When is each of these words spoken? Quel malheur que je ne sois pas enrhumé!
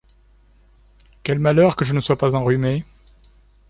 Quel 1.21 1.37
malheur 1.37 1.75
que 1.75 1.85
je 1.85 1.93
ne 1.93 1.99
sois 1.99 2.17
pas 2.17 2.33
enrhumé! 2.33 2.85